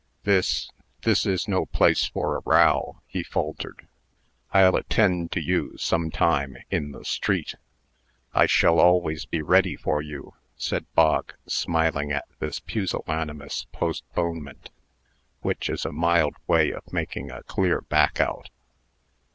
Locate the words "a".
2.35-2.41, 15.85-15.91, 17.29-17.43